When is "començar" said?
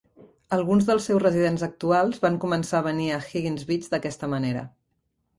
2.45-2.79